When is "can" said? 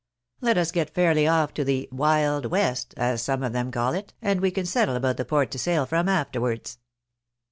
4.49-4.65